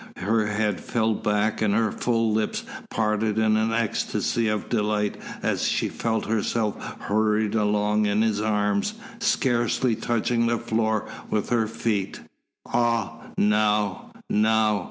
[0.17, 5.61] Her head fell back and her full lips parted in an ecstasy of delight as
[5.67, 12.19] she felt herself hurried along in his arms, scarcely touching the floor with her feet.
[12.65, 14.79] "Ah now now!